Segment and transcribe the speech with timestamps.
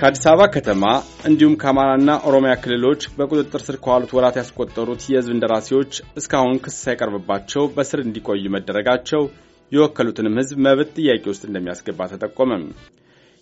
[0.00, 0.84] ከአዲስ አበባ ከተማ
[1.28, 5.90] እንዲሁም ከአማራና ኦሮሚያ ክልሎች በቁጥጥር ስር ከዋሉት ወራት ያስቆጠሩት የሕዝብ እንደራሴዎች
[6.20, 9.22] እስካሁን ክስ ሳይቀርብባቸው በስር እንዲቆዩ መደረጋቸው
[9.72, 12.52] የወከሉትንም ሕዝብ መብት ጥያቄ ውስጥ እንደሚያስገባ ተጠቆመ።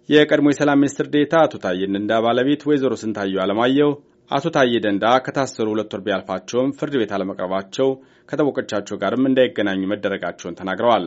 [0.09, 3.91] የቀድሞ የሰላም ሚኒስትር ዴታ አቶ ታዬ ደንዳ ባለቤት ወይዘሮ ስንታየው አለማየሁ
[4.31, 7.91] አቶ ታዬ ደንዳ ከታሰሩ ሁለት ወር ቢያልፋቸውም ፍርድ ቤት አለመቅረባቸው
[8.29, 11.07] ከጠበቆቻቸው ጋርም እንዳይገናኙ መደረጋቸውን ተናግረዋል።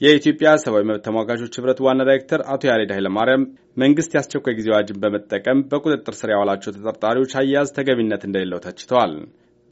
[0.00, 3.42] የኢትዮጵያ ሰብአዊ መብት ተሟጋቾች ህብረት ዋና ዳይሬክተር አቶ ያሬድ ኃይለማርያም
[3.76, 9.12] መንግስት የአስቸኳይ ጊዜ አዋጅን በመጠቀም በቁጥጥር ስር ያዋላቸው ተጠርጣሪዎች አያያዝ ተገቢነት እንደሌለው ተችተዋል።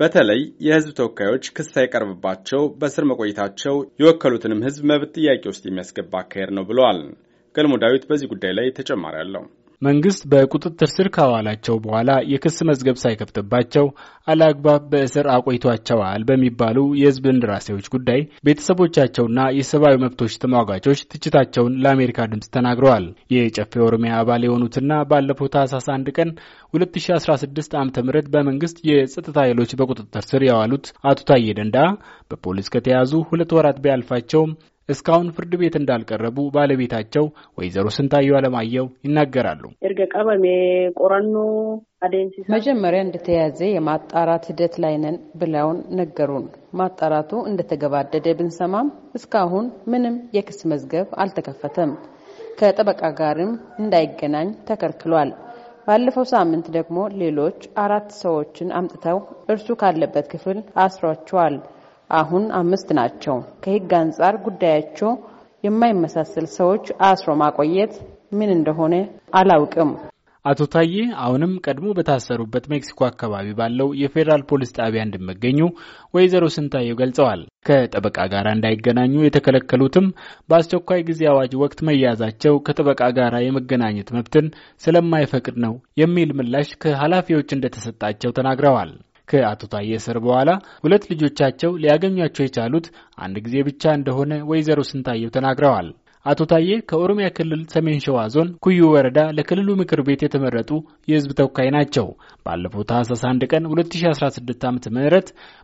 [0.01, 6.67] በተለይ የህዝብ ተወካዮች ክስ ሳይቀርብባቸው በስር መቆየታቸው የወከሉትንም ህዝብ መብት ጥያቄ ውስጥ የሚያስገባ አካሄድ ነው
[6.69, 7.01] ብለዋል።
[7.55, 9.45] ገልሞ ዳዊት በዚህ ጉዳይ ላይ ተጨማሪ አለው።
[9.83, 13.85] መንግስት በቁጥጥር ስር ካዋላቸው በኋላ የክስ መዝገብ ሳይከፍትባቸው
[14.29, 23.07] አለአግባብ በእስር አቆይቷቸዋል በሚባሉ የህዝብ እንደራሴዎች ጉዳይ ቤተሰቦቻቸውና የሰብአዊ መብቶች ተሟጋቾች ትችታቸውን ለአሜሪካ ድምፅ ተናግረዋል።
[23.35, 26.33] የጨፌ ኦሮሚያ አባል የሆኑትና ባለፈው ታህሳስ አንድ ቀን
[26.75, 27.93] 2016 ዓ ም
[28.35, 31.79] በመንግስት የጸጥታ ኃይሎች በቁጥጥር ስር የዋሉት አቶ ታዬ ደንዳ
[32.31, 34.53] በፖሊስ ከተያዙ ሁለት ወራት ቢያልፋቸውም
[34.89, 37.25] እስካሁን ፍርድ ቤት እንዳልቀረቡ ባለቤታቸው
[37.59, 40.45] ወይዘሮ ስንታየው አለማየሁ ይናገራሉ። እርገ ቀበሜ
[41.01, 41.35] ቆረኖ
[42.49, 46.47] መጀመሪያ እንደተያዘ የማጣራት ሂደት ላይ ነን ብለውን ነገሩን።
[46.81, 51.93] ማጣራቱ እንደተገባደደ ብንሰማም እስካሁን ምንም የክስ መዝገብ አልተከፈተም።
[52.61, 55.33] ከጠበቃ ጋርም እንዳይገናኝ ተከልክሏል።
[55.87, 59.19] ባለፈው ሳምንት ደግሞ ሌሎች አራት ሰዎችን አምጥተው
[59.53, 61.55] እርሱ ካለበት ክፍል አስሯቸዋል።
[62.11, 65.11] አሁን አምስት ናቸው። ከህግ አንጻር ጉዳያቸው
[65.65, 67.95] የማይመሳሰል ሰዎች አስሮ ማቆየት
[68.33, 68.95] ምን እንደሆነ
[69.35, 69.91] አላውቅም።
[70.45, 70.93] አቶ ታዬ
[71.23, 75.59] አሁንም ቀድሞ በታሰሩበት ሜክሲኮ አካባቢ ባለው የፌዴራል ፖሊስ ጣቢያ እንደሚገኙ
[76.15, 80.07] ወይዘሮ ስንታየው ገልጸዋል። ከጠበቃ ጋር እንዳይገናኙ የተከለከሉትም
[80.49, 84.49] በአስቸኳይ ጊዜ አዋጅ ወቅት መያዛቸው ከጠበቃ ጋር የመገናኘት መብትን
[84.83, 88.93] ስለማይፈቅድ ነው የሚል ምላሽ ከኃላፊዎች እንደተሰጣቸው ተናግረዋል።
[89.29, 90.51] ከአቶ ታዬ እስር በኋላ
[90.85, 92.87] ሁለት ልጆቻቸው ሊያገኟቸው የቻሉት
[93.19, 95.89] አንድ ጊዜ ብቻ እንደሆነ ወይዘሮ ስንታየው ተናግረዋል።
[96.29, 100.71] አቶ ታዬ ከኦሮሚያ ክልል ሰሜን ሸዋ ዞን ኩዩ ወረዳ ለክልሉ ምክር ቤት የተመረጡ
[101.11, 102.07] የሕዝብ ተወካይ ናቸው።
[102.47, 105.07] ባለፈው ታህሳስ አንድ ቀን 2016 ዓ ም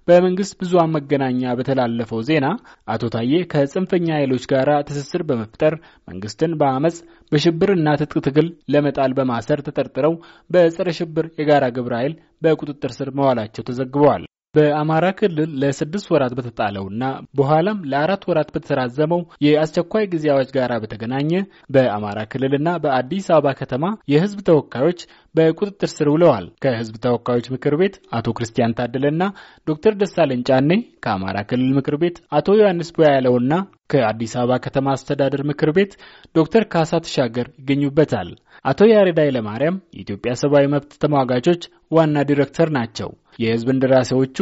[0.08, 2.46] በመንግስት ብዙኃን መገናኛ በተላለፈው ዜና
[2.88, 5.76] አቶ ታዬ ከጽንፈኛ ኃይሎች ጋር ትስስር በመፍጠር
[6.08, 6.98] መንግስትን በአመፅ
[7.32, 10.14] በሽብርና ትጥቅ ትግል ለመጣል በማሰር ተጠርጥረው
[10.50, 14.24] በጸረ ሽብር የጋራ ግብረ ኃይል በቁጥጥር ስር መዋላቸው ተዘግበዋል።
[14.54, 17.04] በአማራ ክልል ለስድስት ወራት በተጣለውና
[17.38, 21.30] በኋላም ለአራት ወራት በተራዘመው የአስቸኳይ ጊዜ አዋጅ ጋር በተገናኘ
[21.74, 25.00] በአማራ ክልልና በአዲስ አበባ ከተማ የህዝብ ተወካዮች
[25.34, 29.22] በቁጥጥር ስር ውለዋል። ከህዝብ ተወካዮች ምክር ቤት አቶ ክርስቲያን ታደለና
[29.68, 30.70] ዶክተር ደሳለኝ ጫኔ፣
[31.04, 33.52] ከአማራ ክልል ምክር ቤት አቶ ዮሐንስ ቦያለውና
[33.92, 35.92] ከአዲስ አበባ ከተማ አስተዳደር ምክር ቤት
[36.34, 38.30] ዶክተር ካሳ ተሻገር ይገኙበታል።
[38.64, 44.38] አቶ ያሬድ ኃይለማርያም የኢትዮጵያ ሰብአዊ መብት ተሟጋቾች ዋና ዲሬክተር ናቸው። የህዝብ እንደራሴዎቹ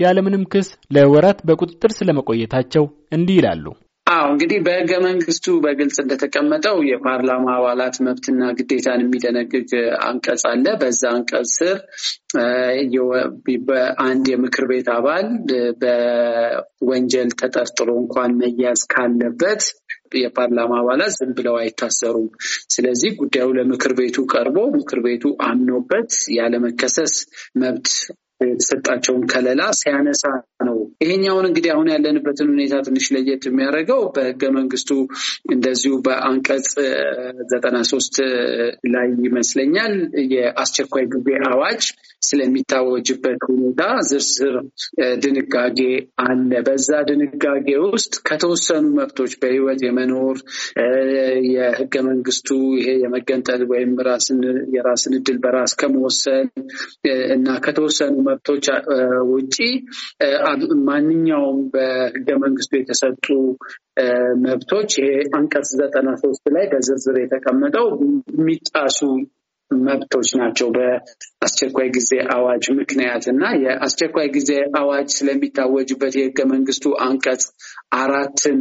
[0.00, 3.66] ያለምንም ክስ ለወራት በቁጥጥር ስለመቆየታቸው እንዲህ ይላሉ።
[4.06, 9.70] አዎ እንግዲህ በህገ መንግስቱ በግልጽ እንደተቀመጠው የፓርላማ አባላት መብትና ግዴታን የሚደነግግ
[10.06, 11.78] አንቀጽ አለ። በዛ አንቀጽ ስር
[13.68, 15.26] በአንድ የምክር ቤት አባል
[15.82, 19.64] በወንጀል ተጠርጥሮ እንኳን መያዝ ካለበት
[20.18, 22.28] የፓርላማ አባላት ዝም ብለው አይታሰሩም።
[22.74, 27.14] ስለዚህ ጉዳዩ ለምክር ቤቱ ቀርቦ ምክር ቤቱ አምኖበት ያለመከሰስ
[27.60, 27.88] መብት
[28.40, 30.22] የተሰጣቸውን ከለላ ሲያነሳ
[30.66, 34.90] ነው። ይሄኛውን እንግዲህ አሁን ያለንበትን ሁኔታ ትንሽ ለየት የሚያደርገው በህገ መንግስቱ
[35.50, 36.68] እንደዚሁ በአንቀጽ
[37.52, 38.16] ዘጠና ሶስት
[38.94, 39.94] ላይ ይመስለኛል
[40.34, 41.82] የአስቸኳይ ጊዜ አዋጅ
[42.26, 44.54] ስለሚታወጅበት ሁኔታ ዝርዝር
[45.22, 45.80] ድንጋጌ
[46.24, 50.38] አለ። በዛ ድንጋጌ ውስጥ ከተወሰኑ መብቶች በህይወት የመኖር
[51.52, 52.48] የህገ መንግስቱ
[52.78, 53.92] ይሄ የመገንጠል ወይም
[54.76, 56.46] የራስን እድል በራስ ከመወሰን
[57.36, 58.66] እና ከተወሰኑ መብቶች
[59.30, 59.56] ውጪ
[60.88, 63.26] ማንኛውም በህገ መንግስቱ የተሰጡ
[64.44, 65.08] መብቶች ይሄ
[65.38, 67.88] አንቀጽ ዘጠና ሶስት ላይ በዝርዝር የተቀመጠው
[68.36, 69.00] የሚጣሱ
[69.70, 77.44] መብቶች ናቸው። በአስቸኳይ ጊዜ አዋጅ ምክንያት እና የአስቸኳይ ጊዜ አዋጅ ስለሚታወጅበት የህገ መንግስቱ አንቀጽ
[77.96, 78.60] አራትን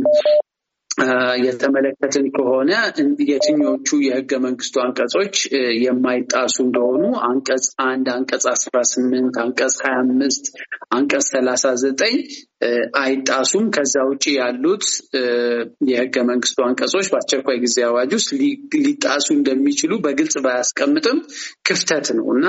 [1.46, 2.72] የተመለከትን ከሆነ
[3.30, 5.36] የትኞቹ የህገ መንግስቱ አንቀጾች
[5.84, 10.46] የማይጣሱ እንደሆኑ አንቀጽ አንድ፣ አንቀጽ አስራ ስምንት፣ አንቀጽ ሀያ አምስት፣
[10.92, 12.16] አንቀጽ ሰላሳ ዘጠኝ
[13.00, 14.86] አይጣሱም። ከዛ ውጭ ያሉት
[15.90, 18.30] የህገ መንግስቱ አንቀጾች በአስቸኳይ ጊዜ አዋጅ ውስጥ
[18.86, 21.20] ሊጣሱ እንደሚችሉ በግልጽ ባያስቀምጥም
[21.68, 22.48] ክፍተት ነው እና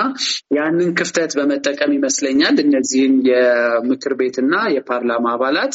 [0.56, 5.74] ያንን ክፍተት በመጠቀም ይመስለኛል እነዚህን የምክር ቤትና የፓርላማ አባላት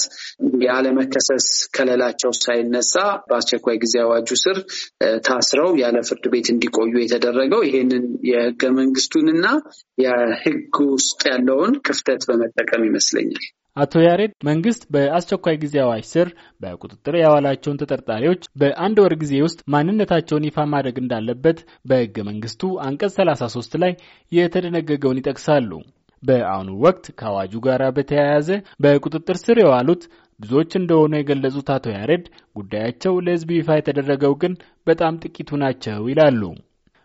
[0.66, 2.95] ያለመከሰስ ከለላቸው ሳይነሳ
[3.30, 4.57] በአስቸኳይ ጊዜ አዋጁ ስር
[5.27, 9.45] ታስረው ያለ ፍርድ ቤት እንዲቆዩ የተደረገው ይሄንን የህገ መንግስቱንና
[9.98, 10.60] የህግ
[10.92, 13.45] ውስጥ ያለውን ክፍተት በመጠቀም ይመስለኛል።
[13.77, 16.27] አቶ ያሬድ መንግስት በአስቸኳይ ጊዜ አዋጅ ስር
[16.62, 21.59] በቁጥጥር ያዋላቸውን ተጠርጣሪዎች በአንድ ወር ጊዜ ውስጥ ማንነታቸውን ይፋ ማድረግ እንዳለበት
[21.89, 23.94] በህገ መንግስቱ አንቀጽ 33 ላይ
[24.31, 25.71] የተደነገገውን ይጠቅሳሉ።
[26.23, 28.50] በአሁኑ ወቅት ከአዋጁ ጋር በተያያዘ
[28.83, 30.03] በቁጥጥር ስር የዋሉት
[30.39, 32.25] ብዙዎች እንደሆኑ የገለጹት አቶ ያሬድ
[32.57, 34.53] ጉዳያቸው ለህዝብ ይፋ የተደረገው ግን
[34.88, 36.41] በጣም ጥቂቱ ናቸው ይላሉ።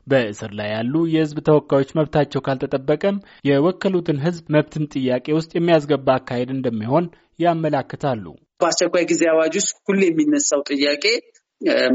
[0.06, 3.16] በእስር ላይ ያሉ የህዝብ ተወካዮች መብታቸው ካልተጠበቀም
[3.48, 7.06] የወከሉትን ህዝብ መብትን ጥያቄ ውስጥ የሚያስገባ አካሄድ እንደሚሆን
[7.40, 8.24] ያመላክታሉ።
[8.60, 11.04] በአስቸኳይ ጊዜ አዋጅ ውስጥ ሁሌ የሚነሳው ጥያቄ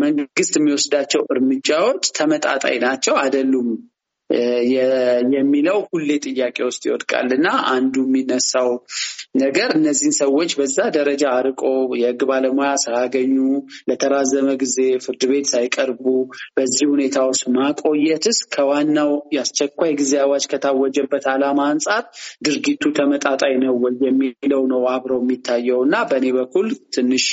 [0.02, 3.68] መንግስት የሚወስዳቸው እርምጃዎች ተመጣጣኝ ናቸው አይደሉም
[5.36, 8.70] የሚለው ሁሌ ጥያቄ ውስጥ ይወድቃል እና አንዱ የሚነሳው
[9.42, 11.62] ነገር እነዚህን ሰዎች በዛ ደረጃ አርቆ
[12.02, 13.36] የህግ ባለሙያ ሳያገኙ
[13.90, 16.06] ለተራዘመ ጊዜ ፍርድ ቤት ሳይቀርቡ
[16.58, 22.04] በዚህ ሁኔታ ውስጥ ማቆየትስ ከዋናው የአስቸኳይ ጊዜ አዋጅ ከታወጀበት ዓላማ አንጻር
[22.48, 27.26] ድርጊቱ ተመጣጣኝ ነው ወይ የሚለው ነው አብረው የሚታየው እና በእኔ በኩል ትንሽ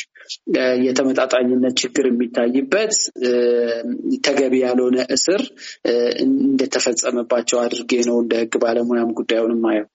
[0.87, 2.95] የተመጣጣኝነት ችግር የሚታይበት
[4.27, 5.43] ተገቢ ያልሆነ እስር
[6.89, 9.87] እንደተፈጸመባቸው አድርጌ ነው እንደ ህግ ባለሙያም ጉዳዩን ማየው።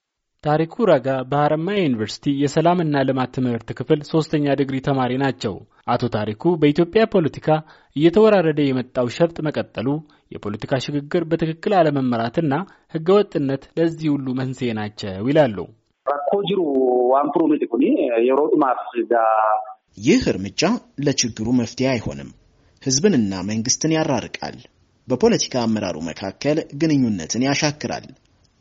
[0.43, 5.53] ታሪኩ ረጋ በሀረማያ ዩኒቨርሲቲ የሰላምና ልማት ትምህርት ክፍል ሶስተኛ ዲግሪ ተማሪ ናቸው።
[5.87, 7.47] አቶ ታሪኩ በኢትዮጵያ ፖለቲካ
[7.95, 9.87] እየተወራረደ የመጣው ሸፍጥ መቀጠሉ፣
[10.31, 12.53] የፖለቲካ ሽግግር በትክክል አለመመራትና
[12.95, 15.57] ህገወጥነት ለዚህ ሁሉ መንስኤ ናቸው ይላሉ።
[19.99, 20.61] ይህ እርምጃ
[21.05, 22.29] ለችግሩ መፍትሄ አይሆንም፣
[22.83, 24.55] ህዝብንና መንግስትን ያራርቃል፣
[25.07, 28.05] በፖለቲካ አመራሩ መካከል ግንኙነትን ያሻክራል፣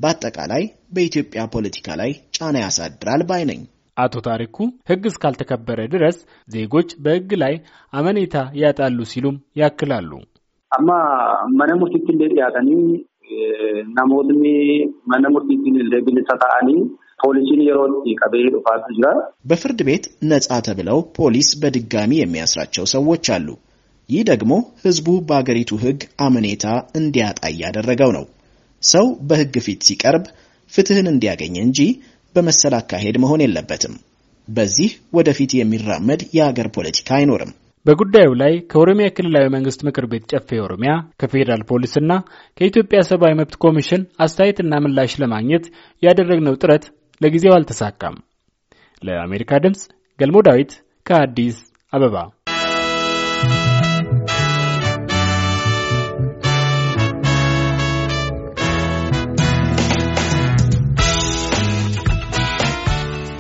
[0.01, 0.63] በአጠቃላይ
[0.95, 3.61] በኢትዮጵያ ፖለቲካ ላይ ጫና ያሳድራል ባይ ነኝ።
[3.97, 4.57] አቶ ታሪኩ
[4.91, 6.17] ህግ እስካልተከበረ ድረስ
[6.49, 7.55] ዜጎች በህግ ላይ
[7.93, 10.11] አመኔታ ያጣሉ ሲሉም ያክላሉ።
[10.73, 10.91] Amma
[11.59, 12.71] mana murtiitiin yaatanii
[13.97, 14.45] namootni
[15.13, 16.69] mana murtiitiin bilisa ta'anii
[17.23, 18.35] poolisiin yeroo itti qabee
[18.89, 19.09] jira
[19.51, 23.49] በፍርድ ቤት ነጻ ተብለው ፖሊስ በድጋሚ የሚያስራቸው ሰዎች አሉ።
[24.13, 26.65] ይህ ደግሞ ህዝቡ በአገሪቱ ህግ አመኔታ
[26.99, 28.25] እንዲያጣ እያደረገው ነው።
[28.83, 30.25] ሰው በህግ ፊት ሲቀርብ
[30.73, 31.81] ፍትህን እንዲያገኝ እንጂ
[32.35, 33.95] በመሰል አካሄድ መሆን የለበትም።
[34.49, 37.53] በዚህ ወደፊት የሚራመድ የአገር ፖለቲካ አይኖርም።
[37.87, 42.13] በጉዳዩ ላይ ከኦሮሚያ ክልላዊ መንግስት ምክር ቤት ጨፌ ኦሮሚያ፣ ከፌዴራል ፖሊስና
[42.59, 45.65] ከኢትዮጵያ ሰብአዊ መብት ኮሚሽን አስተያየትና ምላሽ ለማግኘት
[46.03, 46.85] ያደረግነው ጥረት
[47.21, 48.17] ለጊዜው አልተሳካም።
[49.03, 49.83] ለአሜሪካ ድምፅ
[50.19, 50.73] ገልሞ ዳዊት
[51.07, 51.59] ከአዲስ
[51.93, 52.17] አበባ